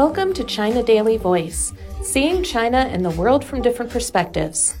[0.00, 4.78] Welcome to China Daily Voice, seeing China and the world from different perspectives.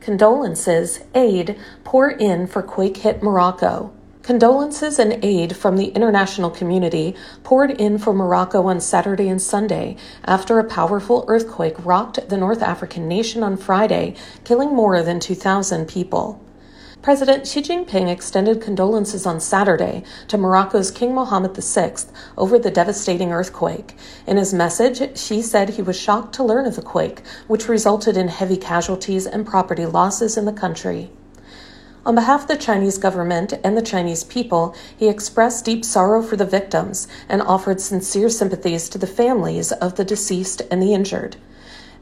[0.00, 3.94] Condolences, aid pour in for quake hit Morocco.
[4.24, 9.96] Condolences and aid from the international community poured in for Morocco on Saturday and Sunday
[10.24, 15.86] after a powerful earthquake rocked the North African nation on Friday, killing more than 2,000
[15.86, 16.44] people.
[17.02, 21.94] President Xi Jinping extended condolences on Saturday to Morocco's King Mohammed VI
[22.36, 23.96] over the devastating earthquake.
[24.26, 28.18] In his message, Xi said he was shocked to learn of the quake, which resulted
[28.18, 31.10] in heavy casualties and property losses in the country.
[32.04, 36.36] On behalf of the Chinese government and the Chinese people, he expressed deep sorrow for
[36.36, 41.38] the victims and offered sincere sympathies to the families of the deceased and the injured.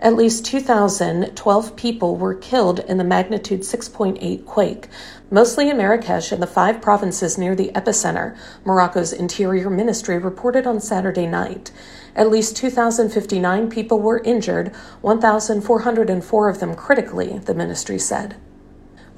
[0.01, 4.89] At least 2,012 people were killed in the magnitude 6.8 quake,
[5.29, 10.81] mostly in Marrakech and the five provinces near the epicenter, Morocco's Interior Ministry reported on
[10.81, 11.73] Saturday night.
[12.15, 14.69] At least 2,059 people were injured,
[15.01, 18.37] 1,404 of them critically, the ministry said.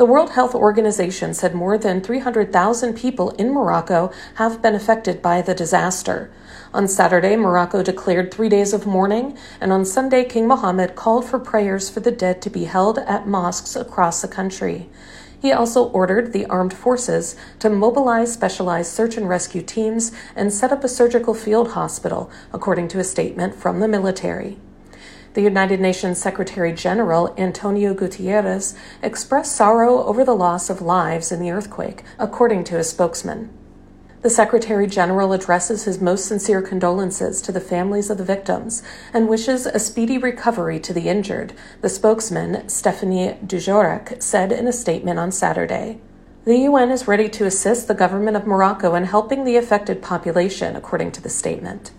[0.01, 5.42] The World Health Organization said more than 300,000 people in Morocco have been affected by
[5.42, 6.31] the disaster.
[6.73, 11.39] On Saturday, Morocco declared three days of mourning, and on Sunday, King Mohammed called for
[11.39, 14.89] prayers for the dead to be held at mosques across the country.
[15.39, 20.73] He also ordered the armed forces to mobilize specialized search and rescue teams and set
[20.73, 24.57] up a surgical field hospital, according to a statement from the military.
[25.34, 31.39] The United Nations Secretary General Antonio Guterres expressed sorrow over the loss of lives in
[31.39, 33.48] the earthquake, according to a spokesman.
[34.23, 38.83] The Secretary General addresses his most sincere condolences to the families of the victims
[39.14, 44.73] and wishes a speedy recovery to the injured, the spokesman, Stephanie Dujarric, said in a
[44.73, 46.01] statement on Saturday.
[46.45, 50.75] The UN is ready to assist the government of Morocco in helping the affected population,
[50.75, 51.92] according to the statement.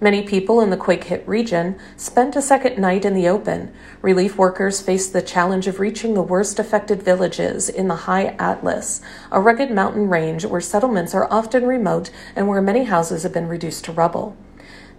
[0.00, 3.72] Many people in the quake hit region spent a second night in the open.
[4.00, 9.00] Relief workers faced the challenge of reaching the worst affected villages in the High Atlas,
[9.32, 13.48] a rugged mountain range where settlements are often remote and where many houses have been
[13.48, 14.36] reduced to rubble.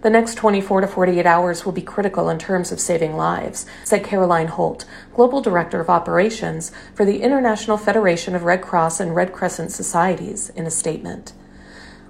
[0.02, 4.04] The next 24 to 48 hours will be critical in terms of saving lives, said
[4.04, 9.32] Caroline Holt, Global Director of Operations for the International Federation of Red Cross and Red
[9.32, 11.32] Crescent Societies, in a statement.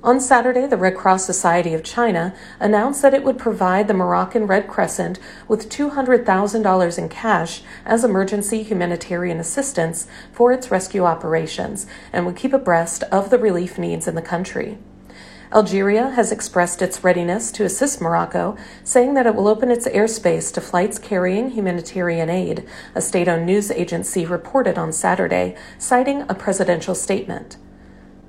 [0.03, 4.47] On Saturday, the Red Cross Society of China announced that it would provide the Moroccan
[4.47, 12.25] Red Crescent with $200,000 in cash as emergency humanitarian assistance for its rescue operations and
[12.25, 14.79] would keep abreast of the relief needs in the country.
[15.53, 20.51] Algeria has expressed its readiness to assist Morocco, saying that it will open its airspace
[20.55, 26.35] to flights carrying humanitarian aid, a state owned news agency reported on Saturday, citing a
[26.35, 27.59] presidential statement.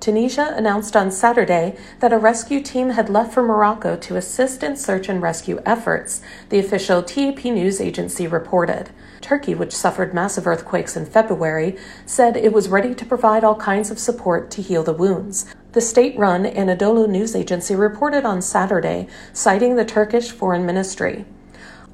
[0.02, 4.76] Tunisia announced on Saturday that a rescue team had left for Morocco to assist in
[4.76, 8.90] search and rescue efforts, the official TAP news agency reported.
[9.22, 13.92] Turkey, which suffered massive earthquakes in February, said it was ready to provide all kinds
[13.92, 15.54] of support to heal the wounds.
[15.74, 21.26] The state run Anadolu news agency reported on Saturday, citing the Turkish Foreign Ministry.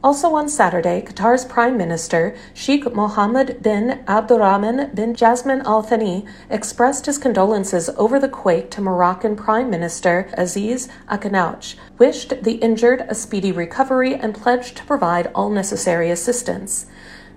[0.04, 7.08] Also on Saturday, Qatar's Prime Minister Sheikh Mohammed bin Abdurrahman bin Jassim Al Thani expressed
[7.08, 13.16] his condolences over the quake to Moroccan Prime Minister Aziz Akhannouch, wished the injured a
[13.16, 16.86] speedy recovery, and pledged to provide all necessary assistance.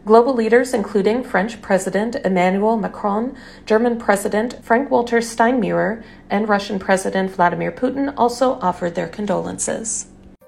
[0.05, 3.35] Global leaders, including French President Emmanuel Macron,
[3.65, 10.07] German President Frank Walter Steinmeier, and Russian President Vladimir Putin, also offered their condolences.